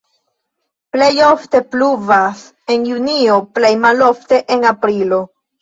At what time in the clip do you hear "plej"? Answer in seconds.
0.95-1.09, 3.59-3.73